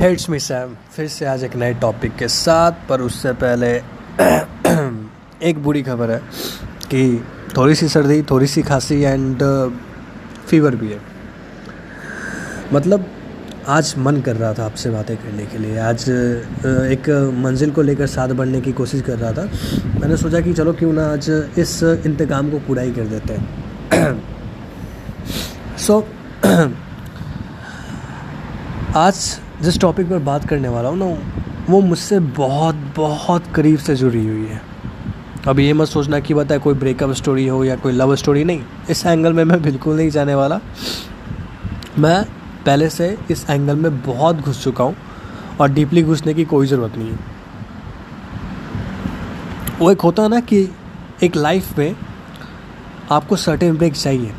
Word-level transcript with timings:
Hates 0.00 0.30
मी 0.30 0.38
Sam 0.38 0.76
फिर 0.96 1.08
से 1.08 1.24
आज 1.24 1.44
एक 1.44 1.56
नए 1.56 1.74
टॉपिक 1.74 2.16
के 2.16 2.28
साथ 2.28 2.72
पर 2.88 3.00
उससे 3.00 3.32
पहले 3.32 3.68
एक 5.48 5.62
बुरी 5.62 5.82
खबर 5.82 6.10
है 6.10 6.18
कि 6.90 7.24
थोड़ी 7.56 7.74
सी 7.74 7.88
सर्दी 7.88 8.22
थोड़ी 8.22 8.46
सी 8.46 8.62
खांसी 8.62 9.02
एंड 9.02 9.38
फीवर 10.46 10.74
uh, 10.74 10.80
भी 10.80 10.88
है। 10.88 11.00
मतलब 12.72 13.06
आज 13.68 13.94
मन 13.98 14.20
कर 14.20 14.36
रहा 14.36 14.54
था 14.54 14.64
आपसे 14.64 14.90
बातें 14.90 15.16
करने 15.16 15.46
के 15.46 15.58
लिए। 15.58 15.78
आज 15.78 15.98
uh, 15.98 16.84
एक 16.84 17.32
मंजिल 17.38 17.70
को 17.70 17.82
लेकर 17.82 18.06
साथ 18.06 18.28
बढ़ने 18.28 18.60
की 18.60 18.72
कोशिश 18.72 19.02
कर 19.02 19.18
रहा 19.18 19.32
था। 19.32 19.44
मैंने 20.00 20.16
सोचा 20.16 20.40
कि 20.40 20.52
चलो 20.52 20.72
क्यों 20.72 20.92
ना 20.92 21.12
आज 21.12 21.50
इस 21.58 21.82
इंतकाम 21.82 22.50
को 22.50 22.58
पूरा 22.58 22.82
ही 22.82 22.92
कर 22.92 23.04
देते 23.04 23.34
हैं। 23.34 24.22
सो 25.78 26.08
so, 26.44 26.70
आज 28.96 29.40
जिस 29.62 29.80
टॉपिक 29.80 30.08
पर 30.10 30.18
बात 30.18 30.48
करने 30.48 30.68
वाला 30.68 30.88
हूँ 30.88 30.98
ना, 30.98 31.06
वो 31.70 31.80
मुझसे 31.80 32.18
बहुत 32.18 32.74
बहुत 32.96 33.46
करीब 33.54 33.78
से 33.78 33.94
जुड़ी 33.96 34.26
हुई 34.26 34.46
है। 34.46 34.60
अब 35.48 35.58
ये 35.60 35.72
मत 35.72 35.88
सोचना 35.88 36.20
कि 36.20 36.34
बताए 36.34 36.58
कोई 36.58 36.74
ब्रेकअप 36.74 37.10
स्टोरी 37.12 37.46
हो 37.46 37.62
या 37.64 37.76
कोई 37.76 37.92
लव 37.92 38.14
स्टोरी 38.16 38.44
नहीं, 38.44 38.62
इस 38.90 39.06
एंगल 39.06 39.32
में 39.32 39.44
मैं 39.44 39.60
बिल्कुल 39.62 39.96
नहीं 39.96 40.10
जाने 40.10 40.34
वाला। 40.34 40.60
मैं 41.98 42.22
पहले 42.66 42.88
से 42.90 43.16
इस 43.30 43.46
एंगल 43.50 43.76
में 43.76 44.00
बहुत 44.02 44.36
घुस 44.36 44.62
चुका 44.64 44.84
हूँ 44.84 44.96
और 45.60 45.70
डीपली 45.70 46.02
घुसने 46.02 46.34
की 46.34 46.44
कोई 46.44 46.66
ज़रूरत 46.66 46.96
नहीं 46.96 47.10
है। 47.10 47.18
वो 49.80 49.90
एक 49.90 50.00
होता 50.00 50.22
है 50.22 50.28
ना 50.28 50.40
कि 50.40 50.68
एक 51.22 51.36
लाइफ 51.36 51.78
में 51.78 51.94
आपको 53.10 53.36
सर्टेन 53.36 53.76
ब्रेक 53.76 53.94
चाहिए। 53.94 54.32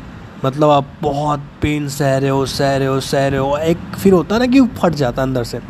मतलब 0.44 0.70
आप 0.70 0.86
बहुत 1.02 1.40
पेन 1.62 1.88
सह 1.88 2.16
रहे 2.18 2.30
हो, 2.30 2.46
सह 2.46 2.76
रहे 2.76 2.88
हो, 2.88 3.00
सह 3.00 3.26
रहे 3.28 3.38
हो 3.38 3.56
एक 3.56 3.78
फिर 3.98 4.12
होता 4.12 4.34
है 4.34 4.40
ना 4.40 4.46
कि 4.46 4.60
फट 4.78 4.94
जाता 4.94 5.22
अंदर 5.22 5.44
से। 5.44 5.60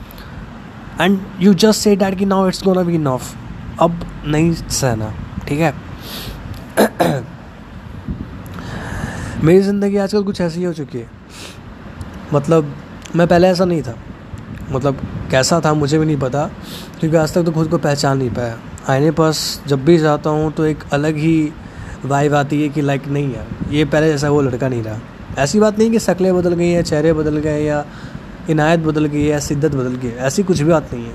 And 1.00 1.18
you 1.40 1.54
just 1.54 1.80
say 1.80 1.96
that 1.96 2.18
कि 2.18 2.24
now 2.24 2.48
it's 2.48 2.62
gonna 2.64 2.82
be 2.82 2.94
enough 2.94 3.34
अब 3.80 4.00
नहीं 4.26 4.52
सहना, 4.52 5.12
ठीक 5.48 5.60
है? 5.60 5.74
मेरी 9.44 9.60
ज़िंदगी 9.60 9.96
आजकल 9.96 10.22
कुछ 10.22 10.40
ऐसी 10.40 10.64
हो 10.64 10.72
चुकी 10.72 10.98
है। 10.98 11.06
मतलब 12.34 12.74
मैं 13.16 13.26
पहले 13.28 13.48
ऐसा 13.48 13.64
नहीं 13.64 13.82
था। 13.82 13.94
मतलब 14.70 14.98
कैसा 15.30 15.60
था 15.64 15.72
मुझे 15.74 15.98
भी 15.98 16.06
नहीं 16.06 16.16
पता, 16.16 16.44
क्योंकि 17.00 17.16
आज 17.16 17.34
तक 17.34 17.42
तो 17.42 17.52
खुद 17.52 17.68
को 17.68 17.78
पहचान 17.78 18.18
नहीं 18.18 18.30
पाया। 18.30 18.56
आईने 18.88 19.10
पास 19.10 19.62
जब 19.66 19.84
भी 19.84 19.98
जाता 19.98 20.30
हूँ 20.30 20.52
तो 20.52 20.64
एक 20.64 20.78
अलग 20.92 21.16
ही 21.16 21.52
वाइब 22.04 22.34
आती 22.34 22.62
है 22.62 22.68
कि 22.68 22.80
लाइक 22.80 23.06
नहीं 23.08 23.34
यार, 23.34 23.46
ये 23.70 23.84
पहले 23.84 24.08
जैसा 24.10 24.30
वो 24.30 24.40
लड़का 24.42 24.68
नहीं 24.68 24.82
रहा। 24.82 24.98
ऐसी 25.38 25.60
बात 25.60 25.78
नहीं 25.78 25.90
कि 25.90 25.98
शक्लें 26.00 26.34
बदल 26.36 26.54
गई 26.54 26.68
हैं, 26.68 26.82
चेहरे 26.82 27.12
बदल 27.12 27.36
गए 27.38 27.62
या 27.64 27.84
इनायत 28.50 28.80
बदल 28.80 29.04
गई 29.06 29.24
है 29.24 29.40
शिद्दत 29.40 29.74
बदल 29.74 29.94
गई 29.94 30.08
है, 30.08 30.16
ऐसी 30.16 30.42
कुछ 30.42 30.60
भी 30.60 30.70
बात 30.70 30.92
नहीं 30.94 31.04
है। 31.04 31.14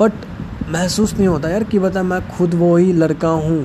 बट 0.00 0.12
महसूस 0.68 1.14
नहीं 1.14 1.26
होता 1.28 1.48
यार 1.48 1.64
कि 1.64 1.78
बता 1.78 2.02
मैं 2.02 2.20
खुद 2.28 2.54
वो 2.54 2.76
ही 2.76 2.92
लड़का 2.92 3.28
हूँ। 3.28 3.64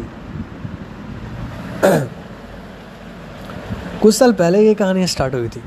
कुछ 4.02 4.16
साल 4.16 4.34
पहले 4.34 4.60
ये 4.62 4.74
कहानी 4.74 5.08
स्टार्ट 5.08 5.34
हुई 5.34 5.48
थी, 5.48 5.62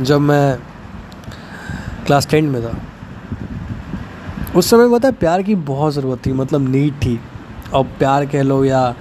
जब 0.00 0.20
मैं 0.20 0.58
क्लास 2.06 2.26
टेन 2.26 2.44
में 2.44 2.62
था। 2.62 2.76
उस 4.56 4.70
समय 4.70 4.88
पता 4.90 5.10
प्यार 5.10 5.42
की 5.42 5.54
बहुत 5.66 5.92
ज़रूरत 5.94 6.26
थी 6.26 6.32
मतलब 6.32 6.68
नीड 6.68 6.94
थी। 6.94 7.18
और 7.74 7.84
प्यार 7.98 8.26
कह 8.26 8.42
लो 8.42 8.64
या 8.64 8.94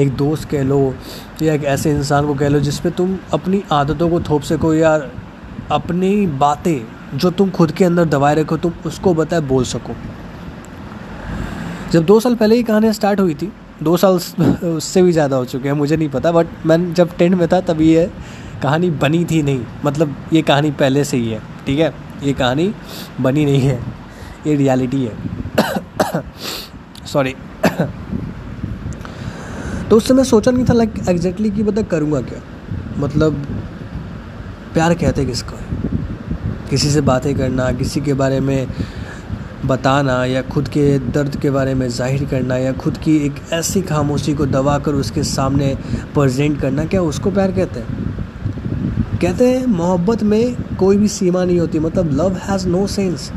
एक 0.00 0.14
दोस्त 0.16 0.48
कह 0.48 0.62
लो, 0.62 0.94
या 1.42 1.54
एक 1.54 1.64
ऐसे 1.66 1.90
इंसान 1.90 2.26
को 2.26 2.34
कह 2.34 2.48
लो 2.48 2.60
जिस 2.60 2.78
पे 2.80 2.90
तुम 2.90 3.16
अपनी 3.32 3.62
आदतों 3.72 4.08
को 4.10 4.20
थोप 4.20 4.42
सको, 4.42 4.72
या 4.74 4.94
अपनी 5.72 6.26
बातें 6.38 7.18
जो 7.18 7.30
तुम 7.30 7.50
खुद 7.50 7.72
के 7.72 7.84
अंदर 7.84 8.04
दबाए 8.06 8.34
रखो, 8.34 8.56
तुम 8.56 8.72
उसको 8.86 9.14
बताए 9.14 9.40
बोल 9.42 9.64
सको। 9.66 9.94
जब 11.92 12.04
दो 12.04 12.18
साल 12.20 12.34
पहले 12.34 12.56
ही 12.56 12.62
कहानी 12.62 12.92
स्टार्ट 12.92 13.20
हुई 13.20 13.34
थी, 13.34 13.52
दो 13.82 13.96
साल 13.96 14.14
उससे 14.68 15.02
भी 15.02 15.12
ज़्यादा 15.12 15.36
हो 15.36 15.44
चुके 15.44 15.68
हैं, 15.68 15.74
मुझे 15.76 15.96
नहीं 15.96 16.08
पता 16.08 16.32
बट 16.32 16.46
मैं 16.66 16.94
जब 16.94 17.16
टेंथ 17.18 17.34
में 17.34 17.46
था 17.48 17.60
तभी 17.62 17.92
ये 17.92 18.10
कहानी 18.62 18.90
बनी 18.92 19.24
थी 19.24 19.42
नहीं 19.42 19.64
मतलब 19.84 20.14
ये 20.32 20.42
कहानी 20.42 20.70
पहले 20.72 21.04
से 21.04 21.16
ही 21.16 21.30
है, 21.30 21.40
ठीक 21.66 21.78
है? 21.78 21.92
ये 22.22 22.32
कहानी 22.32 22.72
बनी 23.20 23.44
नहीं 23.44 23.60
है, 23.60 23.78
ये 24.46 24.54
रियलिटी 24.56 25.04
है। 25.04 26.22
सॉरी 27.06 27.34
तो 29.90 29.96
उस 29.96 30.08
समय 30.08 30.24
सोचा 30.24 30.50
नहीं 30.50 30.64
था 30.64 30.72
लाइक 30.72 30.94
एग्जैक्टली 31.08 31.50
कि 31.50 31.62
बता 31.62 31.82
करूँगा 31.82 32.20
क्या? 32.20 32.40
मतलब 32.98 33.46
प्यार 34.74 34.94
कहते 34.94 35.24
किसको? 35.24 35.56
है 35.56 35.66
किसी 36.70 36.90
से 36.90 37.00
बातें 37.00 37.34
करना, 37.36 37.70
किसी 37.72 38.00
के 38.00 38.14
बारे 38.14 38.40
में 38.40 38.68
बताना, 39.66 40.24
या 40.24 40.42
खुद 40.42 40.68
के 40.68 40.98
दर्द 40.98 41.36
के 41.36 41.50
बारे 41.50 41.74
में 41.74 41.88
ज़ाहिर 41.88 42.24
करना, 42.24 42.56
या 42.56 42.72
खुद 42.72 42.96
की 42.96 43.16
एक 43.16 43.34
ऐसी 43.52 43.82
खामोशी 43.82 44.34
को 44.34 44.46
दबा 44.46 44.78
कर 44.78 44.94
उसके 44.94 45.22
सामने 45.22 45.74
प्रजेंट 46.14 46.60
करना, 46.60 46.84
क्या 46.84 47.02
उसको 47.02 47.30
प्यार 47.30 47.52
कहते 47.52 47.80
हैं? 47.80 47.88
कहते 49.22 49.48
हैं, 49.48 49.66
मोहब्बत 49.66 50.22
में 50.22 50.56
कोई 50.76 50.96
भी 50.96 51.08
सीमा 51.08 51.44
नहीं 51.44 51.58
होती 51.60 51.78
मतलब 51.78 52.12
love 52.12 52.36
has 52.36 52.68
no 52.68 52.86
sense 52.86 53.32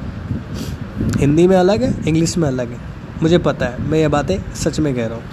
Hindi 1.17 1.47
में 1.47 1.57
अलग 1.57 1.83
है 1.83 1.95
इंग्लिश 2.07 2.37
में 2.37 2.47
अलग 2.47 2.71
है। 2.71 2.77
मुझे 3.23 3.37
पता 3.37 3.65
है, 3.65 3.89
मैं 3.89 3.99
ये 3.99 4.07
बातें 4.07 4.37
सच 4.55 4.79
में 4.79 4.95
कह 4.95 5.05
रहा 5.05 5.15
हूँ। 5.15 5.23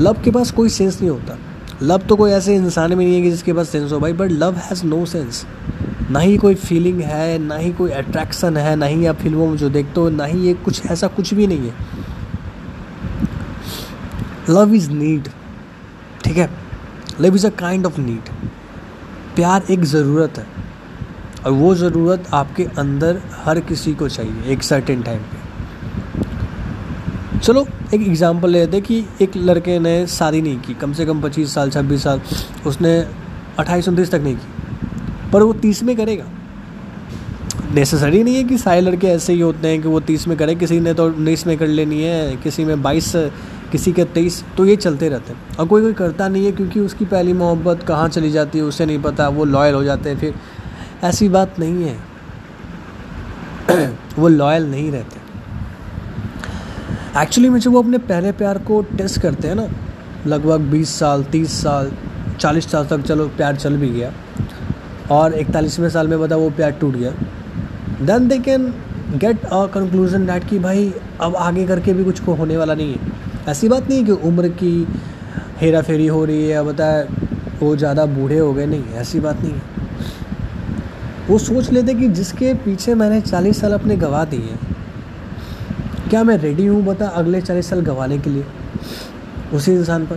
लव 0.00 0.22
के 0.24 0.30
पास 0.30 0.50
कोई 0.50 0.68
सेंस 0.68 1.00
नहीं 1.00 1.10
होता। 1.10 1.38
लव 1.82 2.02
तो 2.08 2.16
कोई 2.16 2.30
ऐसे 2.30 2.54
इंसान 2.56 2.94
में 2.94 3.04
नहीं 3.04 3.14
है 3.14 3.22
कि 3.22 3.30
जिसके 3.30 3.52
पास 3.52 3.68
सेंस 3.68 3.92
हो 3.92 3.98
भाई 4.00 4.12
but 4.12 4.30
love 4.32 4.54
has 4.58 4.84
no 4.86 5.04
sense 5.06 5.44
ना 6.10 6.18
ही 6.18 6.36
कोई 6.36 6.54
फीलिंग 6.54 7.00
है, 7.00 7.38
ना 7.38 7.56
ही 7.56 7.72
कोई 7.72 7.90
अट्रैक्शन 7.92 8.56
है, 8.56 8.74
ना 8.76 8.86
ही 8.86 9.06
आप 9.06 9.16
फ़िल्मों 9.16 9.46
में 9.46 9.56
जो 9.56 9.68
देखते 9.68 10.00
हो, 10.00 10.08
ना 10.10 10.24
ही 10.24 10.38
ये 10.40 10.54
कुछ, 10.54 10.86
ऐसा 10.86 11.06
कुछ 11.08 11.34
भी 11.34 11.46
नहीं 11.46 11.70
है। 11.70 11.74
लव 14.50 14.74
इज़ 14.74 14.90
नीड 14.90 15.28
ठीक 16.24 16.36
है? 16.36 16.48
Love 17.20 17.34
is 17.36 17.46
a 17.46 17.50
kind 17.58 17.86
of 17.86 18.00
need 18.00 18.28
प्यार 19.36 19.62
एक 19.70 19.84
ज़रूरत 19.84 20.38
है, 20.38 20.46
और 21.46 21.52
वो 21.52 21.74
ज़रूरत 21.74 22.24
आपके 22.34 22.64
अंदर 22.78 23.20
हर 23.44 23.60
किसी 23.62 23.94
को 23.94 24.08
चाहिए, 24.08 24.52
एक 24.52 24.62
सर्टेन 24.62 25.02
टाइम 25.02 25.20
पे। 25.22 25.36
चलो 27.40 27.66
एक 27.94 28.00
एग्ज़ाम्पल 28.02 28.50
लेते 28.50 28.76
हैं 28.76 28.86
कि 28.86 29.04
एक 29.22 29.36
लड़के 29.36 29.78
ने 29.78 30.06
शादी 30.06 30.40
नहीं 30.42 30.58
की, 30.60 30.74
कम 30.74 30.92
से 30.92 31.06
कम 31.06 31.20
पच्चीस 31.20 31.54
साल, 31.54 31.70
छब्बीस 31.70 32.02
साल, 32.02 32.20
उसने 32.66 32.98
अट्ठाईस, 33.58 33.88
उनतीस 33.88 34.10
तक 34.10 34.20
नहीं 34.20 34.36
की, 34.36 35.30
पर 35.32 35.42
वो 35.42 35.52
तीस 35.52 35.82
में 35.82 35.96
करेगा। 35.96 36.24
नेसेसरी 37.74 38.22
नहीं 38.22 38.34
है 38.36 38.44
कि 38.44 38.58
सारे 38.58 38.80
लड़के 38.80 39.06
ऐसे 39.06 39.32
ही 39.32 39.40
होते 39.40 39.68
हैं 39.68 39.82
कि 39.82 39.88
वो 39.88 40.00
तीस 40.00 40.26
में 40.28 40.36
करें, 40.36 40.58
किसी 40.58 40.80
ने 40.80 40.94
तो 40.94 41.06
उन्नीस 41.06 41.46
में 41.46 41.56
कर 41.58 41.66
लेनी 41.66 42.02
है, 42.02 42.36
किसी 42.36 42.64
में 42.64 42.82
बाईस, 42.82 43.12
किसी 43.72 43.92
के 43.92 44.04
तेईस 44.04 44.44
तो 44.56 44.64
ये 44.66 44.76
चलते 44.76 45.08
रहते 45.08 45.32
हैं। 45.32 45.56
और 45.56 45.66
कोई 45.66 45.82
कोई 45.82 45.92
करता 45.92 46.28
नहीं 46.28 46.44
है 46.46 46.52
क्योंकि 46.52 46.80
उसकी 46.80 47.04
पहली 47.04 47.32
मोहब्बत 47.32 47.82
कहाँ 47.82 48.08
चली 48.08 48.30
जाती 48.30 48.58
है, 48.58 48.64
उसे 48.64 48.86
नहीं 48.86 49.02
पता, 49.02 49.28
वो 49.28 49.44
लॉयल 49.44 49.74
हो 49.74 49.84
जाते 49.84 50.10
हैं, 50.10 50.18
फिर 50.18 50.34
ऐसी 51.04 51.28
बात 51.28 51.58
नहीं 51.58 51.84
है। 51.84 51.96
वो 54.18 54.28
लॉयल 54.28 54.70
नहीं 54.70 54.90
रहते। 54.90 55.27
एक्चुअली 57.22 57.48
में 57.48 57.58
जब 57.60 57.72
वो 57.72 57.82
अपने 57.82 57.98
पहले 57.98 58.30
प्यार 58.32 58.58
को 58.58 58.80
टेस्ट 58.96 59.20
करते 59.20 59.48
हैं 59.48 59.54
ना। 59.54 59.66
लगभग 60.26 60.60
20 60.70 60.90
साल 60.98 61.22
30 61.24 61.52
साल 61.62 61.90
40 62.40 62.70
साल 62.70 62.86
तक 62.86 63.00
चलो, 63.00 63.26
प्यार 63.28 63.56
चल 63.56 63.76
भी 63.76 63.88
गया। 63.88 64.12
और 65.10 65.34
इकतालीसवें 65.34 65.88
साल 65.90 66.08
में 66.08 66.18
बता 66.20 66.36
वो 66.36 66.50
प्यार 66.50 66.70
टूट 66.70 66.96
गया। 66.96 67.10
Then 68.02 68.28
they 68.28 68.38
can 68.38 68.72
get 69.14 69.44
a 69.44 69.64
conclusion 69.66 70.26
that 70.26 70.48
कि 70.48 70.58
भाई, 70.58 70.92
अब 71.20 71.36
आगे 71.36 71.66
करके 71.66 71.92
भी 71.92 72.04
कुछ 72.04 72.20
को 72.20 72.34
होने 72.34 72.56
वाला 72.56 72.74
नहीं 72.74 72.94
है। 72.94 72.98
ऐसी 73.48 73.68
बात 73.68 73.88
नहीं 73.88 73.98
है 73.98 74.04
कि 74.04 74.12
उम्र 74.28 74.48
की 74.48 74.86
हेरा 75.60 75.82
फेरी 75.82 76.06
हो 76.06 76.24
रही 76.24 76.42
है 76.42 76.48
या 76.48 76.62
बताए 76.62 77.06
वो 77.60 77.74
ज़्यादा 77.76 78.06
बूढ़े 78.06 78.38
हो 78.38 78.52
गए, 78.52 78.66
नहीं, 78.66 78.84
ऐसी 78.94 79.20
बात 79.20 79.42
नहीं 79.42 79.52
है। 79.52 79.76
वो 81.28 81.38
सोच 81.38 81.70
लेते 81.72 81.94
कि 81.94 82.08
जिसके 82.08 82.54
पीछे 82.64 82.94
मैंने 82.94 83.20
चालीस 83.20 83.60
साल 83.60 83.72
अपने 83.72 83.96
गवा 83.96 84.24
दिए 84.24 84.56
क्या 86.08 86.22
मैं 86.24 86.36
रेडी 86.38 86.66
हूँ 86.66 86.82
बता 86.84 87.06
अगले 87.16 87.40
चालीस 87.40 87.68
साल 87.70 87.80
गंवाने 87.80 88.18
के 88.18 88.30
लिए? 88.30 88.44
उसी 89.54 89.72
इंसान 89.72 90.06
पर। 90.06 90.16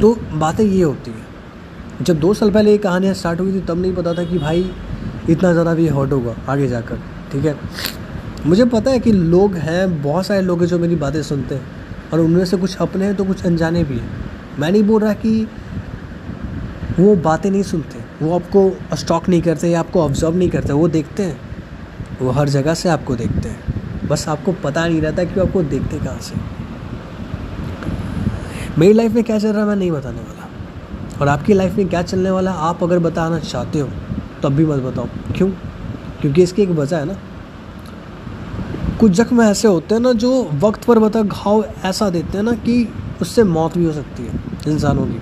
तो 0.00 0.14
बातें 0.34 0.64
ये 0.64 0.82
होती 0.82 1.10
हैं। 1.10 2.04
जब 2.04 2.20
दो 2.20 2.32
साल 2.34 2.50
पहले 2.50 2.70
ये 2.70 2.78
कहानियाँ 2.78 3.14
स्टार्ट 3.14 3.40
हुई 3.40 3.52
थी, 3.52 3.60
तब 3.60 3.78
नहीं 3.78 3.94
पता 3.94 4.14
था 4.14 4.24
कि 4.24 4.38
भाई 4.38 4.70
इतना 5.30 5.52
ज़्यादा 5.52 5.74
भी 5.74 5.86
हॉट 5.88 6.12
होगा 6.12 6.34
आगे 6.48 6.68
जाकर, 6.68 6.98
ठीक 7.32 7.44
है? 7.44 7.56
मुझे 8.46 8.64
पता 8.66 8.90
है 8.90 8.98
कि 8.98 9.12
लोग 9.12 9.54
हैं, 9.56 10.02
बहुत 10.02 10.26
सारे 10.26 10.42
लोग 10.42 10.60
हैं 10.60 10.66
जो 10.68 10.78
मेरी 10.78 10.96
बातें 10.96 11.22
सुनते 11.22 11.54
हैं 11.54 12.10
और 12.12 12.20
उनमें 12.20 12.44
से 12.44 12.56
कुछ 12.56 12.76
अपने 12.78 13.04
हैं 13.04 13.14
तो 13.16 13.24
कुछ 13.24 13.44
अनजाने 13.46 13.84
भी 13.84 13.98
हैं। 13.98 14.58
मैं 14.58 14.70
नहीं 14.72 14.82
बोल 14.82 15.02
रहा 15.02 15.12
कि 15.14 15.46
वो 16.98 17.14
बातें 17.18 17.50
नहीं 17.50 17.62
सुनते, 17.62 17.98
वो 18.22 18.34
आपको 18.34 18.96
स्टॉक 18.96 19.28
नहीं 19.28 19.42
करते 19.42 19.68
या 19.68 19.80
आपको 19.80 20.02
ऑब्ज़र्व 20.02 20.36
नहीं 20.36 20.48
करते, 20.50 20.72
वो 20.72 20.88
देखते 20.88 21.22
हैं। 21.22 21.49
वो 22.22 22.30
हर 22.30 22.48
जगह 22.48 22.74
से 22.74 22.88
आपको 22.88 23.16
देखते 23.16 23.48
हैं। 23.48 24.08
बस 24.08 24.28
आपको 24.28 24.52
पता 24.52 24.88
नहीं 24.88 25.00
रहता 25.00 25.24
कि 25.24 25.40
वो 25.40 25.46
आपको 25.46 25.62
देखते 25.62 25.98
कहाँ 25.98 26.18
से 26.20 26.34
मेरी 28.78 28.92
लाइफ 28.92 29.12
में 29.12 29.24
क्या 29.24 29.38
चल 29.38 29.48
रहा 29.48 29.60
है 29.60 29.68
मैं 29.68 29.76
नहीं 29.76 29.90
बताने 29.90 30.18
वाला। 30.18 30.48
और 31.20 31.28
आपकी 31.28 31.52
लाइफ 31.52 31.74
में 31.74 31.88
क्या 31.88 32.02
चलने 32.02 32.30
वाला 32.30 32.50
है, 32.50 32.56
आप 32.58 32.82
अगर 32.82 32.98
बताना 32.98 33.38
चाहते 33.38 33.78
हो, 33.78 33.88
तब 34.42 34.48
भी 34.48 34.64
मत 34.64 34.78
बताओ। 34.78 35.06
क्यों? 35.36 35.50
क्योंकि 36.20 36.42
इसकी 36.42 36.62
एक 36.62 36.68
वजह 36.68 36.96
है 36.96 37.04
ना। 37.04 37.16
कुछ 39.00 39.12
जख्म 39.12 39.42
ऐसे 39.42 39.68
होते 39.68 39.94
हैं 39.94 40.02
ना 40.02 40.12
जो 40.12 40.50
वक्त 40.54 40.84
पर 40.84 40.98
बता 40.98 41.22
घाव 41.22 41.64
ऐसा 41.84 42.10
देते 42.10 42.36
हैं 42.36 42.44
ना 42.44 42.52
कि 42.52 42.94
उससे 43.20 43.44
मौत 43.44 43.78
भी 43.78 43.84
हो 43.84 43.92
सकती 43.92 44.26
है 44.26 44.32
इंसानों 44.68 45.06
की। 45.06 45.20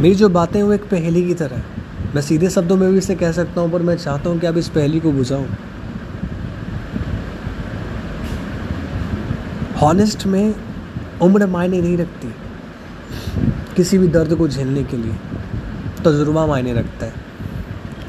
मेरी 0.00 0.14
जो 0.14 0.28
बातें 0.28 0.62
वो 0.62 0.72
एक 0.72 0.82
पहेली 0.82 1.26
की 1.26 1.34
तरह 1.34 1.56
है। 1.56 1.77
मैं 2.18 2.22
सीधे 2.22 2.48
शब्दों 2.50 2.76
में 2.76 2.90
भी 2.92 2.98
इसे 2.98 3.14
कह 3.14 3.32
सकता 3.32 3.60
हूँ, 3.60 3.70
पर 3.70 3.82
मैं 3.82 3.96
चाहता 3.96 4.30
हूँ 4.30 4.38
कि 4.40 4.46
आप 4.46 4.56
इस 4.56 4.68
पहली 4.68 5.00
को 5.00 5.10
बुझाऊँ। 5.12 5.46
हॉनेस्ट 9.76 10.26
में 10.26 10.54
उम्र 11.22 11.46
मायने 11.46 11.80
नहीं 11.80 11.96
रखती 11.96 12.32
किसी 13.76 13.98
भी 13.98 14.08
दर्द 14.08 14.34
को 14.34 14.48
झेलने 14.48 14.82
के 14.84 14.96
लिए। 14.96 15.14
तजुर्बा 16.04 16.46
मायने 16.46 16.72
रखता 16.72 17.06
है। 17.06 17.12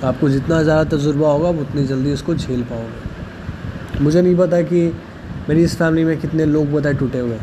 आपको 0.03 0.29
जितना 0.29 0.61
ज़्यादा 0.63 0.83
तजुर्बा 0.97 1.27
होगा, 1.27 1.49
आप 1.49 1.55
उतनी 1.57 1.85
जल्दी 1.87 2.13
उसको 2.13 2.35
झेल 2.35 2.63
पाओगे। 2.63 4.03
मुझे 4.03 4.21
नहीं 4.21 4.35
पता 4.37 4.61
कि 4.63 4.85
मेरी 5.49 5.63
इस 5.63 5.77
फैमिली 5.77 6.03
में 6.05 6.17
कितने 6.17 6.45
लोग 6.47 6.71
बताए 6.71 6.93
टूटे 6.95 7.19
हुए 7.19 7.39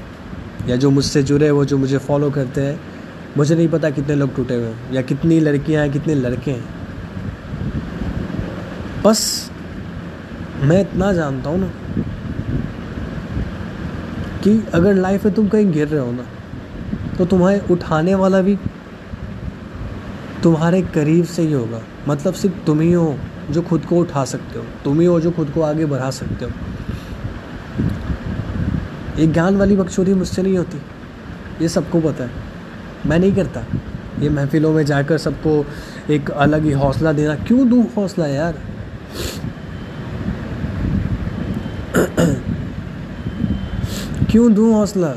या 0.68 0.76
जो 0.76 0.90
मुझसे 0.90 1.22
जुड़े 1.22 1.50
वो 1.50 1.64
जो 1.64 1.78
मुझे 1.78 1.98
फॉलो 2.00 2.30
करते 2.30 2.60
हैं। 2.60 2.95
मुझे 3.37 3.55
नहीं 3.55 3.69
पता 3.69 3.91
कितने 3.91 4.15
लोग 4.15 4.35
टूटे 4.37 4.55
हुए 4.55 4.67
हैं, 4.67 4.93
या 4.93 5.03
कितनी 5.03 5.38
लड़कियाँ 5.41 5.83
हैं, 5.83 5.93
कितने 5.93 6.15
लड़के 6.15 6.50
हैं। 6.50 6.65
बस, 9.03 9.50
मैं 10.61 10.81
इतना 10.81 11.12
जानता 11.12 11.50
हूँ 11.50 11.59
ना, 11.61 11.71
कि 14.44 14.62
अगर 14.75 14.94
लाइफ 14.94 15.25
में 15.25 15.35
तुम 15.35 15.49
कहीं 15.49 15.71
गिर 15.73 15.88
रहे 15.88 16.00
हो 16.00 16.12
ना 16.12 16.25
तो 17.19 17.25
तुम्हारे 17.27 17.61
उठाने 17.71 18.15
वाला 18.15 18.41
भी 18.41 18.56
तुम्हारे 20.43 20.81
करीब 20.94 21.25
से 21.27 21.43
ही 21.43 21.53
होगा। 21.53 21.81
मतलब 22.09 22.35
सिर्फ़ 22.35 22.56
तुम 22.67 22.81
ही 22.81 22.93
हो 22.93 23.17
जो 23.50 23.62
खुद 23.62 23.85
को 23.85 23.97
उठा 23.97 24.25
सकते 24.25 24.59
हो, 24.59 24.65
तुम 24.85 25.00
ही 25.00 25.06
हो 25.06 25.21
जो 25.21 25.31
खुद 25.31 25.50
को 25.50 25.62
आगे 25.62 25.87
बढ़ा 25.87 26.11
सकते 26.12 26.44
हो। 26.44 26.50
ये 29.19 29.27
ज्ञान 29.27 29.56
वाली 29.56 29.77
बकचोदी 29.77 30.15
मुझसे 30.15 30.43
नहीं 30.43 30.56
होती, 30.59 30.79
ये 31.61 31.69
सबको 31.69 32.00
पता 32.00 32.25
है। 32.25 32.45
मैं 33.06 33.19
नहीं 33.19 33.35
करता। 33.35 33.64
ये 34.20 34.29
महफिलों 34.29 34.73
में 34.73 34.87
जाकर 34.87 35.19
सबको 35.19 35.67
एक 36.12 36.31
अलग 36.31 36.64
ही 36.64 36.73
हौसला 36.73 37.12
देना। 37.12 37.35
क्यों 37.35 37.69
दूँ 37.69 37.87
हौसला 37.97 38.26
यार? 38.26 38.55
क्यों 44.31 44.55
दूँ 44.55 44.73
हौसला? 44.73 45.14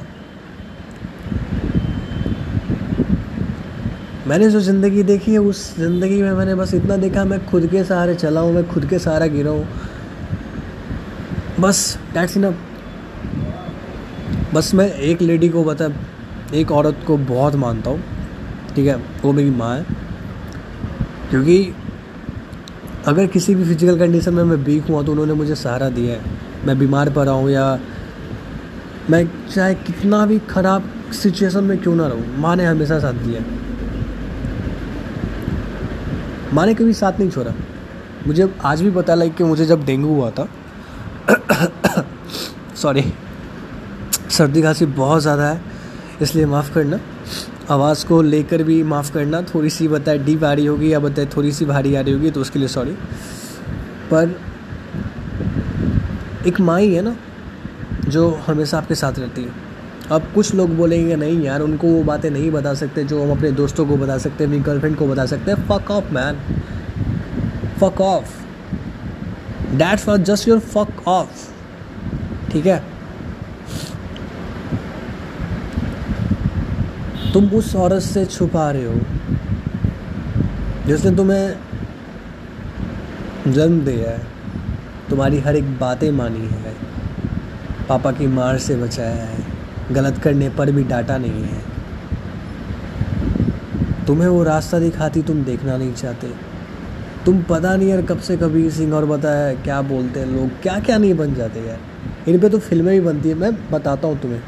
मैंने 4.27 4.49
जो 4.49 4.59
ज़िंदगी 4.59 5.03
देखी 5.03 5.31
है, 5.31 5.39
उस 5.39 5.77
ज़िंदगी 5.77 6.21
में 6.21 6.31
मैंने 6.31 6.55
बस 6.55 6.73
इतना 6.73 6.97
देखा, 6.97 7.25
मैं 7.25 7.45
खुद 7.45 7.67
के 7.67 7.83
सहारे 7.83 8.15
चला 8.15 8.39
हूँ, 8.39 8.53
मैं 8.53 8.69
खुद 8.69 8.85
के 8.85 8.99
सहारा 8.99 9.27
गिरा 9.27 9.51
हूँ। 9.51 9.67
बस 11.59 11.99
डैट्स 12.13 12.37
इनफ 12.37 12.55
बस 14.53 14.73
मैं 14.73 14.93
एक 14.93 15.21
लेडी 15.21 15.49
को 15.49 15.63
बता 15.63 15.87
एक 16.53 16.71
औरत 16.71 17.03
को 17.07 17.17
बहुत 17.17 17.55
मानता 17.55 17.89
हूँ, 17.89 18.01
ठीक 18.75 18.87
है? 18.87 18.95
वो 19.23 19.31
मेरी 19.33 19.49
माँ 19.51 19.75
है। 19.77 19.85
क्योंकि 21.29 21.73
अगर 23.07 23.27
किसी 23.27 23.55
भी 23.55 23.63
फ़िज़िकल 23.63 23.99
कंडीशन 23.99 24.33
में 24.33 24.43
मैं 24.43 24.55
वीक 24.57 24.87
हुआ 24.89 25.01
तो 25.03 25.11
उन्होंने 25.11 25.33
मुझे 25.33 25.55
सहारा 25.55 25.89
दिया 25.89 26.15
है। 26.15 26.65
मैं 26.65 26.77
बीमार 26.79 27.09
पड़ा 27.13 27.31
हूँ 27.31 27.49
या 27.51 27.79
मैं 29.09 29.25
चाहे 29.47 29.73
कितना 29.75 30.25
भी 30.25 30.39
ख़राब 30.49 30.89
सिचुएशन 31.13 31.63
में 31.63 31.77
क्यों 31.81 31.95
ना 31.95 32.07
रहूँ, 32.07 32.37
माँ 32.37 32.55
ने 32.55 32.65
हमेशा 32.65 32.99
साथ 32.99 33.13
दिया 33.23 33.41
माँ 36.53 36.65
ने 36.65 36.73
कभी 36.73 36.93
साथ 36.93 37.19
नहीं 37.19 37.29
छोड़ा। 37.29 37.53
मुझे 38.27 38.49
आज 38.65 38.81
भी 38.81 38.91
पता 38.91 39.15
लग 39.15 39.35
कि 39.37 39.43
मुझे 39.43 39.65
जब 39.65 39.85
डेंगू 39.85 40.13
हुआ 40.15 40.29
था 40.31 40.47
सॉरी 42.75 43.03
सर्दी 44.29 44.61
खांसी 44.61 44.85
बहुत 44.85 45.21
ज़्यादा 45.21 45.47
है। 45.47 45.61
इसलिए 46.21 46.45
माफ़ 46.45 46.73
करना। 46.73 46.99
आवाज़ 47.71 48.05
को 48.05 48.21
लेकर 48.21 48.63
भी 48.63 48.81
माफ़ 48.83 49.11
करना। 49.13 49.41
थोड़ी 49.53 49.69
सी 49.69 49.87
बताए 49.87 50.17
डीप 50.19 50.43
आ 50.43 50.53
रही 50.53 50.65
होगी 50.65 50.91
या 50.93 50.99
बताए 50.99 51.25
थोड़ी 51.35 51.51
सी 51.51 51.65
भारी 51.65 51.95
आ 51.95 52.01
रही 52.01 52.13
होगी 52.13 52.31
तो 52.31 52.41
उसके 52.41 52.59
लिए 52.59 52.67
सॉरी 52.67 52.91
पर 54.11 54.39
एक 56.47 56.59
माँ 56.59 56.79
ही 56.79 56.93
है 56.95 57.01
ना, 57.01 57.15
जो 58.07 58.29
हमेशा 58.47 58.77
आपके 58.77 58.95
साथ 58.95 59.19
रहती 59.19 59.41
है। 59.43 59.67
अब 60.11 60.31
कुछ 60.35 60.53
लोग 60.55 60.75
बोलेंगे, 60.75 61.15
नहीं 61.15 61.41
यार, 61.41 61.61
उनको 61.61 61.87
वो 61.87 62.03
बातें 62.03 62.29
नहीं 62.31 62.51
बता 62.51 62.73
सकते, 62.73 63.03
जो 63.03 63.23
हम 63.23 63.31
अपने 63.31 63.51
दोस्तों 63.51 63.85
को 63.85 63.97
बता 63.97 64.17
सकते 64.17 64.43
हैं, 64.43 64.51
अपनी 64.51 64.59
गर्लफ्रेंड 64.63 64.95
को 64.97 65.07
बता 65.07 65.25
सकते 65.25 65.51
हैं। 65.51 65.67
Fuck 65.67 65.91
off 65.91 66.13
man 66.13 66.39
fuck 67.79 68.01
off 68.01 68.37
that's 69.75 70.03
for 70.03 70.17
just 70.19 70.47
your 70.47 70.59
fuck 70.59 71.07
off 71.07 71.47
ठीक 72.51 72.65
है? 72.65 72.83
तुम 77.33 77.49
उस 77.53 77.75
औरत 77.75 78.01
से 78.01 78.25
छुपा 78.25 78.69
रहे 78.71 78.85
हो 78.85 78.93
जिसने 80.87 81.15
तुम्हें 81.15 81.55
जन्म 83.47 83.79
दिया 83.85 84.09
है, 84.09 84.21
तुम्हारी 85.09 85.39
हर 85.39 85.55
एक 85.55 85.77
बातें 85.79 86.09
मानी 86.11 86.47
है, 86.47 86.73
पापा 87.89 88.11
की 88.11 88.27
मार 88.29 88.57
से 88.57 88.75
बचाया 88.75 89.23
है, 89.23 89.43
गलत 89.91 90.17
करने 90.17 90.49
पर 90.49 90.71
भी 90.71 90.83
डाटा 90.85 91.17
नहीं 91.17 91.43
है। 91.43 91.61
तुम्हें 94.07 94.27
वो 94.27 94.43
रास्ता 94.43 94.79
दिखाती 94.79 95.21
तुम 95.21 95.43
देखना 95.43 95.77
नहीं 95.77 95.93
चाहते। 95.93 96.27
तुम 97.25 97.41
पता 97.43 97.75
नहीं 97.75 97.89
यार 97.89 98.01
कब 98.01 98.19
से 98.19 98.37
कबीर 98.37 98.71
सिंह 98.71 98.93
और 98.93 99.05
बताया 99.05 99.53
क्या 99.63 99.81
बोलते 99.83 100.19
हैं 100.19 100.27
लोग 100.27 100.61
क्या 100.61 100.79
क्या 100.79 100.97
नहीं 100.97 101.13
बन 101.13 101.33
जाते 101.35 101.67
यार। 101.67 102.29
इन 102.29 102.39
पे 102.39 102.49
तो 102.49 102.59
फ़िल्में 102.59 102.93
भी 102.93 103.01
बनती 103.01 103.29
है, 103.29 103.35
मैं 103.35 103.51
बताता 103.71 104.07
हूँ 104.07 104.19
तुम्हें। 104.21 104.41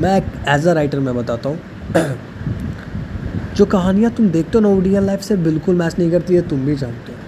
मैं 0.00 0.20
एज 0.54 0.66
अ 0.66 0.72
राइटर 0.72 1.00
मैं 1.00 1.14
बताता 1.16 1.48
हूँ। 1.48 1.58
जो 3.56 3.66
कहानियाँ 3.66 4.10
तुम 4.10 4.28
देखते 4.28 4.58
हो 4.58 4.60
ना 4.60 4.82
रियल 4.82 5.04
लाइफ 5.04 5.20
से 5.20 5.36
बिल्कुल 5.36 5.74
मैच 5.74 5.98
नहीं 5.98 6.10
करती 6.10 6.34
है, 6.34 6.48
तुम 6.48 6.60
भी 6.60 6.76
जानते 6.76 7.12
हो। 7.12 7.18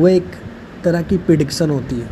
वो 0.00 0.08
एक 0.08 0.26
तरह 0.84 1.02
की 1.02 1.16
प्रिडिक्शन 1.16 1.70
होती 1.70 2.00
है, 2.00 2.08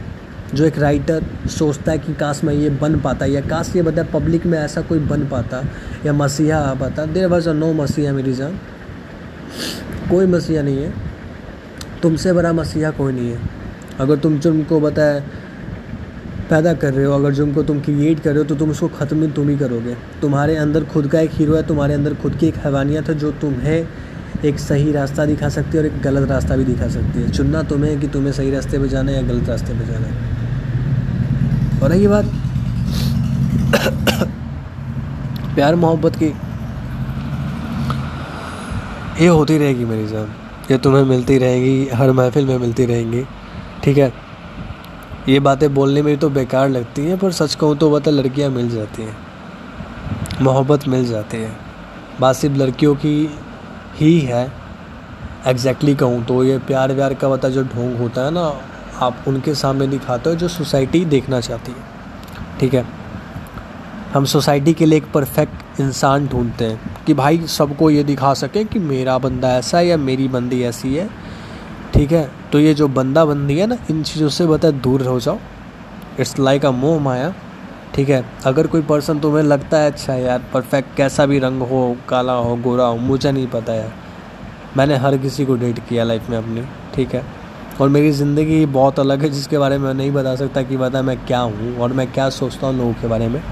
जो 0.55 0.65
एक 0.65 0.79
राइटर 0.79 1.25
सोचता 1.49 1.93
है 1.93 1.99
कि 1.99 2.15
काश 2.15 2.45
मैं 2.45 2.55
ये 2.55 2.71
बन 2.71 3.01
पाता, 3.01 3.27
या 3.27 3.41
काश 3.41 3.77
ये 3.77 3.83
बता 3.83 4.03
पब्लिक 4.03 4.47
में 4.47 4.59
ऐसा 4.59 4.81
कोई 4.81 4.99
बन 4.99 5.27
पाता, 5.29 5.65
या 6.07 6.13
मसीहा 6.13 6.59
आ 6.59 6.75
पाता। 6.75 7.07
देर 7.07 7.27
वॉज़ 7.27 7.49
अ 7.49 7.53
नो 7.53 7.73
मसीहा, 7.73 8.13
मेरी 8.13 8.33
जान। 8.33 8.59
कोई 10.11 10.27
मसीहा 10.27 10.63
नहीं 10.63 10.79
है। 10.79 10.93
तुमसे 12.03 12.33
बड़ा 12.33 12.53
मसीहा 12.53 12.91
कोई 12.91 13.13
नहीं 13.13 13.31
है। 13.31 13.39
अगर 14.01 14.17
तुम 14.17 14.39
जुर्म 14.39 14.63
को 14.63 14.81
बताए 14.81 15.23
पैदा 16.55 16.73
कर 16.73 16.95
रहे 16.95 17.05
हो, 17.05 17.13
अगर 17.13 17.33
जुर्म 17.33 17.53
को 17.53 17.63
तुम 17.63 17.81
क्रिएट 17.81 18.21
कर 18.21 18.31
रहे 18.31 18.39
हो 18.39 18.45
तो 18.45 18.55
तुम 18.55 18.71
उसको 18.71 18.89
ख़त्म 18.89 19.31
तुम 19.31 19.49
ही 19.49 19.59
करोगे। 19.59 19.97
तुम्हारे 20.23 20.57
अंदर 20.57 20.85
खुद 20.85 21.07
का 21.07 21.21
एक 21.21 21.31
हीरो 21.33 21.57
है, 21.57 21.67
तुम्हारे 21.67 21.95
अंदर 21.95 22.15
खुद 22.15 22.35
की 22.35 22.47
एक 22.47 22.57
हैवानियत 22.57 23.09
है 23.09 23.15
जो 23.15 23.31
तुम्हें 23.31 23.89
एक 24.45 24.59
सही 24.59 24.93
रास्ता 24.93 25.27
दिखा 25.27 25.49
सकती 25.49 25.71
है 25.71 25.79
और 25.79 25.87
एक 25.87 26.03
गलत 26.03 26.31
रास्ता 26.31 26.57
भी 26.57 26.65
दिखा 26.65 26.89
सकती 26.89 27.23
है। 27.23 27.31
चुनना 27.31 27.63
तुम्हें 27.63 28.01
कि 28.01 28.09
तुम्हें 28.09 28.33
सही 28.33 28.51
रास्ते 28.51 28.79
पर 28.79 28.87
जाना 28.87 29.13
है 29.13 29.17
या 29.17 29.23
गलत 29.23 29.49
रास्ते 29.49 29.73
पर 29.73 29.85
जाना 29.85 30.07
है। 30.07 30.15
और 31.83 31.91
रही 31.91 32.09
बात, 32.09 32.25
प्यार 35.55 35.75
मोहब्बत 35.75 36.17
की, 36.17 36.35
ये 39.25 39.29
होती 39.29 39.59
रहेगी 39.59 39.85
मेरी 39.85 40.07
जान। 40.07 40.29
ये 40.71 40.79
तुम्हें 40.79 41.05
मिलती 41.05 41.39
रहेगी, 41.39 41.89
हर 41.89 42.13
महफिल 42.13 42.47
में 42.47 42.59
मिलती 42.59 42.87
रहेंगी। 42.87 43.25
ठीक 43.85 43.99
है? 43.99 44.24
ये 45.29 45.41
बातें 45.41 45.75
बोलने 45.75 46.03
में 46.03 46.17
तो 46.19 46.29
बेकार 46.31 46.69
लगती 46.69 47.03
हैं, 47.03 47.19
पर 47.19 47.33
सच 47.33 47.55
कहूँ 47.55 47.77
तो 47.77 47.91
बता 47.91 48.11
लड़कियाँ 48.11 48.51
मिल 48.51 48.69
जाती 48.71 49.03
हैं। 49.03 49.17
मोहब्बत 50.43 50.89
मिल 50.89 51.07
जाती 51.07 51.37
है। 51.37 51.57
बात 52.21 52.37
सिर्फ़ 52.37 52.57
लड़कियों 52.57 52.95
की 52.95 53.39
ही 53.95 54.21
है। 54.21 54.53
एग्जैक्टली 55.47 55.95
कहूँ 55.95 56.25
तो 56.25 56.45
ये 56.45 56.59
प्यार 56.59 56.93
व्यार 56.93 57.15
का 57.15 57.29
बता 57.29 57.49
जो 57.49 57.63
ढोंग 57.63 57.97
होता 57.97 58.25
है 58.25 58.31
ना, 58.31 58.61
आप 59.01 59.25
उनके 59.29 59.55
सामने 59.55 59.87
दिखाते 59.87 60.31
हो 60.31 60.37
जो 60.37 60.49
सोसाइटी 60.49 61.05
देखना 61.05 61.41
चाहती 61.41 61.73
है। 61.73 62.59
ठीक 62.61 62.75
है? 62.75 62.87
हम 64.13 64.25
सोसाइटी 64.25 64.75
के 64.75 64.87
लिए 64.87 64.99
एक 64.99 65.13
परफेक्ट 65.13 65.81
इंसान 65.81 66.27
ढूंढते 66.29 66.65
हैं 66.65 67.05
कि 67.07 67.15
भाई 67.15 67.47
सबको 67.47 67.91
ये 67.91 68.05
दिखा 68.05 68.35
सके 68.35 68.65
कि 68.65 68.79
मेरा 68.79 69.19
बंदा 69.19 69.57
ऐसा 69.57 69.79
है 69.79 69.87
या 69.87 69.97
मेरी 69.97 70.29
बंदी 70.29 70.63
ऐसी 70.63 70.95
है। 70.95 71.24
ठीक 71.95 72.13
है? 72.13 72.31
तो 72.53 72.59
ये 72.61 72.75
जो 72.75 72.89
बंदा 72.89 73.25
बंदी 73.25 73.59
है 73.59 73.67
ना, 73.67 73.77
इन 73.91 74.03
चीज़ों 74.03 74.29
से 74.29 74.47
बता 74.47 74.71
दूर 74.71 75.03
हो 75.03 75.19
जाओ। 75.21 75.39
इट्स 76.21 76.39
लाइक 76.39 76.65
अ 76.67 76.71
मोह 76.71 76.99
माया, 77.01 77.33
ठीक 77.95 78.09
है? 78.09 78.25
अगर 78.47 78.67
कोई 78.67 78.83
पर्सन 78.83 79.19
तुम्हें 79.21 79.43
लगता 79.43 79.79
है 79.79 79.91
अच्छा 79.91 80.15
यार 80.15 80.43
परफेक्ट 80.55 80.97
कैसा 80.97 81.27
भी 81.27 81.39
रंग 81.39 81.63
हो, 81.63 81.97
काला 82.09 82.33
हो, 82.33 82.57
गोरा 82.57 82.85
हो, 82.85 82.97
मुझे 82.97 83.33
नहीं 83.33 83.47
पता 83.47 83.75
यार। 83.75 83.93
मैंने 84.77 84.97
हर 84.97 85.17
किसी 85.19 85.45
को 85.45 85.55
डेट 85.55 85.79
किया 85.89 86.05
लाइफ 86.05 86.31
में 86.31 86.37
अपनी, 86.39 86.63
ठीक 86.95 87.15
है? 87.15 87.25
और 87.81 87.89
मेरी 87.89 88.11
ज़िंदगी 88.13 88.65
बहुत 88.67 88.99
अलग 89.01 89.23
है, 89.23 89.29
जिसके 89.29 89.59
बारे 89.59 89.79
में 89.79 89.87
मैं 89.87 89.95
नहीं 89.95 90.11
बता 90.13 90.35
सकता 90.37 90.63
कि 90.63 90.77
बता 90.77 91.03
मैं 91.03 91.17
क्या 91.27 91.41
हूँ 91.41 91.77
और 91.79 91.93
मैं 91.93 92.11
क्या 92.13 92.29
सोचता 92.31 92.67
हूँ 92.67 92.77
लोगों 92.79 92.93
के 92.93 93.07
बारे 93.07 93.29
में। 93.29 93.43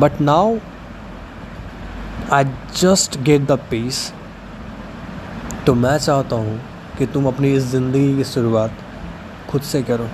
But 0.00 0.20
now 0.20 0.56
I 2.32 2.44
just 2.76 3.18
get 3.20 3.46
the 3.46 3.58
peace 3.70 4.12
तो 5.66 5.74
मैं 5.74 5.98
चाहता 5.98 6.36
हूँ 6.36 6.60
कि 6.98 7.06
तुम 7.06 7.26
अपनी 7.26 7.52
इस 7.54 7.62
ज़िंदगी 7.62 8.16
की 8.16 8.24
शुरुआत 8.24 8.78
खुद 9.50 9.62
से 9.62 9.82
करो। 9.82 10.08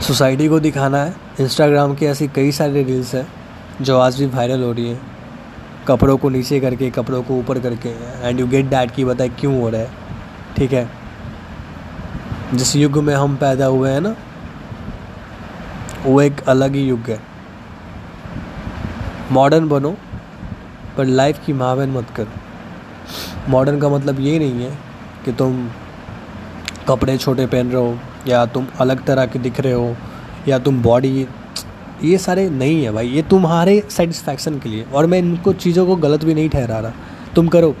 सोसाइटी 0.00 0.48
को 0.48 0.60
दिखाना 0.60 0.98
है। 0.98 1.14
इंस्टाग्राम 1.40 1.94
की 1.94 2.06
ऐसी 2.06 2.28
कई 2.28 2.52
सारी 2.52 2.82
रील्स 2.82 3.14
हैं 3.14 3.26
जो 3.80 3.98
आज 3.98 4.18
भी 4.18 4.26
वायरल 4.26 4.62
हो 4.62 4.72
रही 4.72 4.90
है। 4.90 5.00
कपड़ों 5.88 6.16
को 6.16 6.28
नीचे 6.28 6.60
करके, 6.60 6.90
कपड़ों 6.90 7.22
को 7.22 7.34
ऊपर 7.34 7.58
करके। 7.58 7.88
एंड 8.28 8.40
यू 8.40 8.46
गेट 8.46 8.66
डैट 8.66 8.90
की 8.90 9.04
बताए 9.04 9.28
क्यों 9.28 9.60
हो 9.60 9.68
रहा 9.68 9.80
है। 9.80 9.90
ठीक 10.56 10.72
है? 10.72 10.88
जिस 12.54 12.76
युग 12.76 12.98
में 12.98 13.14
हम 13.14 13.36
पैदा 13.36 13.66
हुए 13.66 13.90
हैं 13.90 14.00
ना, 14.00 14.14
वो 16.04 16.20
एक 16.22 16.40
अलग 16.48 16.74
ही 16.74 16.86
युग 16.86 17.08
है। 17.08 17.18
मॉडर्न 19.32 19.68
बनो 19.68 19.96
पर 20.96 21.04
लाइफ 21.04 21.40
की 21.46 21.52
मावन 21.52 21.90
मत 21.90 22.10
करो। 22.16 23.50
मॉडर्न 23.50 23.80
का 23.80 23.88
मतलब 23.88 24.20
ये 24.20 24.38
नहीं 24.38 24.64
है 24.64 24.78
कि 25.24 25.32
तुम 25.32 25.68
कपड़े 26.88 27.16
छोटे 27.18 27.46
पहन 27.46 27.70
रहे 27.70 27.82
हो, 27.82 27.98
या 28.28 28.46
तुम 28.46 28.66
अलग 28.80 29.04
तरह 29.04 29.26
के 29.26 29.38
दिख 29.38 29.60
रहे 29.60 29.72
हो, 29.72 29.96
या 30.48 30.58
तुम 30.58 30.82
बॉडी 30.82 31.26
ये 32.04 32.18
सारे 32.18 32.50
नहीं 32.50 32.84
है 32.84 32.92
भाई। 32.92 33.08
ये 33.08 33.22
तुम्हारे 33.22 33.82
सेटिस्फैक्शन 33.90 34.58
के 34.58 34.68
लिए। 34.68 34.86
और 34.94 35.06
मैं 35.06 35.18
इनको 35.18 35.52
चीज़ों 35.52 35.86
को 35.86 35.96
गलत 35.96 36.24
भी 36.24 36.34
नहीं 36.34 36.48
ठहरा 36.48 36.78
रहा। 36.78 36.92
तुम 37.34 37.48
करो। 37.48 37.76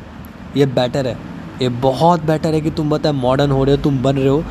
ये 0.56 0.66
बेटर 0.66 1.06
है। 1.06 1.18
ये 1.62 1.68
बहुत 1.68 2.24
बेटर 2.24 2.54
है 2.54 2.60
कि 2.60 2.70
तुम 2.70 2.90
बताए 2.90 3.12
मॉडर्न 3.12 3.50
हो 3.50 3.64
रहे 3.64 3.76
हो, 3.76 3.82
तुम 3.82 4.02
बन 4.02 4.16
रहे 4.16 4.28
हो, 4.28 4.44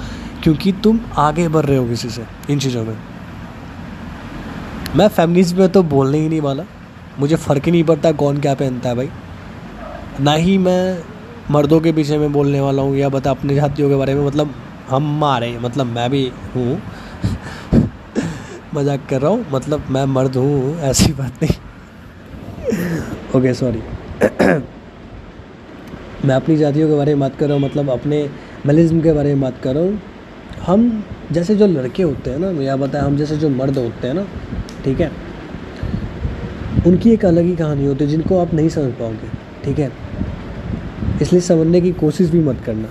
क्योंकि 0.43 0.71
तुम 0.71 0.99
आगे 1.17 1.47
बढ़ 1.47 1.65
रहे 1.65 1.77
हो 1.77 1.87
किसी 1.87 2.09
से 2.09 2.23
इन 2.49 2.59
चीज़ों 2.59 2.85
में। 2.85 2.97
मैं 4.95 5.07
फैमिलीज़ 5.07 5.55
में 5.55 5.69
तो 5.69 5.83
बोलने 5.83 6.17
ही 6.17 6.29
नहीं 6.29 6.41
वाला। 6.41 6.63
मुझे 7.19 7.35
फ़र्क 7.35 7.65
ही 7.65 7.71
नहीं 7.71 7.83
पड़ता 7.83 8.11
कौन 8.11 8.39
क्या 8.41 8.53
पहनता 8.53 8.89
है 8.89 8.95
भाई। 8.95 9.09
ना 10.19 10.33
ही 10.33 10.57
मैं 10.57 11.03
मर्दों 11.51 11.79
के 11.81 11.91
पीछे 11.91 12.17
में 12.17 12.31
बोलने 12.33 12.59
वाला 12.61 12.81
हूँ 12.81 12.95
या 12.97 13.09
बता 13.09 13.31
अपने 13.31 13.55
जातियों 13.55 13.89
के 13.89 13.95
बारे 13.95 14.13
में 14.15 14.25
मतलब 14.25 14.53
हम 14.89 15.03
मारे 15.19 15.57
मतलब 15.59 15.85
मैं 15.85 16.09
भी 16.09 16.31
हूँ। 16.55 16.81
मज़ाक 18.75 19.05
कर 19.09 19.21
रहा 19.21 19.31
हूँ 19.31 19.45
मतलब 19.51 19.85
मैं 19.89 20.05
मर्द 20.05 20.35
हूँ, 20.37 20.79
ऐसी 20.79 21.13
बात 21.13 21.43
नहीं। 21.43 21.55
ओके 23.35 23.53
सॉरी 23.53 23.81
मैं 26.25 26.35
अपनी 26.35 26.55
जातियों 26.57 26.87
के 26.89 26.95
बारे 26.95 27.13
में 27.13 27.19
बात 27.19 27.35
कर 27.35 27.45
रहा 27.47 27.57
हूँ 27.57 27.63
मतलब 27.63 27.89
अपने 27.89 28.29
मलिज्म 28.65 29.01
के 29.01 29.11
बारे 29.13 29.33
में 29.35 29.41
बात 29.41 29.61
कर 29.63 29.75
रहा 29.75 29.83
हूँ। 29.83 30.01
हम 30.65 31.03
जैसे 31.31 31.55
जो 31.55 31.67
लड़के 31.67 32.03
होते 32.03 32.31
हैं 32.31 32.39
ना, 32.39 32.61
या 32.61 32.75
बताया 32.75 33.03
हम 33.05 33.17
जैसे 33.17 33.37
जो 33.37 33.49
मर्द 33.49 33.77
होते 33.77 34.07
हैं 34.07 34.13
ना, 34.13 34.25
ठीक 34.85 35.01
है? 35.01 35.11
उनकी 36.87 37.11
एक 37.11 37.25
अलग 37.25 37.43
ही 37.43 37.55
कहानी 37.55 37.85
होती 37.85 38.03
है, 38.03 38.09
जिनको 38.09 38.37
आप 38.37 38.53
नहीं 38.53 38.69
समझ 38.69 38.91
पाओगे, 38.93 39.27
ठीक 39.63 39.79
है? 39.79 39.91
इसलिए 41.21 41.41
समझने 41.41 41.81
की 41.81 41.91
कोशिश 41.91 42.29
भी 42.29 42.39
मत 42.39 42.61
करना। 42.65 42.87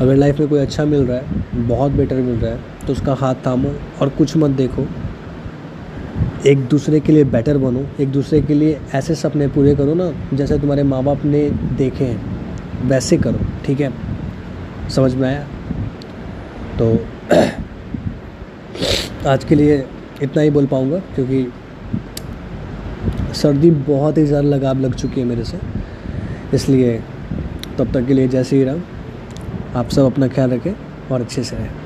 अगर 0.00 0.16
लाइफ 0.16 0.40
में 0.40 0.48
कोई 0.48 0.60
अच्छा 0.60 0.84
मिल 0.84 1.00
रहा 1.00 1.16
है, 1.16 1.24
बहुत 1.68 1.92
बेटर 1.92 2.16
मिल 2.16 2.36
रहा 2.36 2.50
है 2.50 2.86
तो 2.86 2.92
उसका 2.92 3.14
हाथ 3.14 3.34
थामो 3.46 3.72
और 4.00 4.08
कुछ 4.08 4.36
मत 4.36 4.50
देखो। 4.50 4.86
एक 6.46 6.58
दूसरे 6.68 7.00
के 7.00 7.12
लिए 7.12 7.24
बेटर 7.24 7.58
बनो, 7.58 7.86
एक 8.00 8.08
दूसरे 8.08 8.40
के 8.42 8.54
लिए 8.54 8.78
ऐसे 8.94 9.14
सपने 9.14 9.48
पूरे 9.48 9.74
करो 9.76 9.94
ना, 9.94 10.12
जैसे 10.34 10.58
तुम्हारे 10.58 10.82
माँ 10.82 11.02
बाप 11.04 11.24
ने 11.24 11.50
देखे 11.50 12.04
हैं, 12.04 12.88
वैसे 12.88 13.16
करो, 13.16 13.38
ठीक 13.66 13.80
है? 13.80 13.92
समझ 14.88 15.14
में 15.14 15.28
आया? 15.28 15.46
तो 16.78 17.06
आज 19.28 19.44
के 19.44 19.54
लिए 19.54 19.84
इतना 20.22 20.42
ही 20.42 20.50
बोल 20.50 20.66
पाऊँगा, 20.66 20.98
क्योंकि 21.14 21.42
सर्दी 23.34 23.70
बहुत 23.70 24.18
ही 24.18 24.24
ज़्यादा 24.26 24.48
लगाव 24.48 24.80
लग 24.80 24.94
चुकी 24.94 25.20
है 25.20 25.26
मेरे 25.26 25.44
से। 25.44 25.58
इसलिए 26.54 26.98
तब 27.78 27.92
तक 27.92 28.06
के 28.06 28.14
लिए 28.14 28.28
जैसे 28.28 28.56
ही 28.56 28.64
रहा 28.64 29.78
आप 29.80 29.88
सब 29.88 30.04
अपना 30.04 30.28
ख्याल 30.28 30.50
रखें 30.50 30.72
और 31.12 31.20
अच्छे 31.20 31.42
से 31.42 31.56
रहें। 31.56 31.79